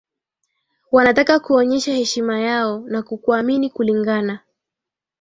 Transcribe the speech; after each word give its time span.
wanataka 0.91 1.39
kuonyesha 1.39 1.93
heshima 1.93 2.39
yao 2.39 2.79
na 2.79 3.01
kukuamini 3.03 3.69
Kulingana 3.69 4.39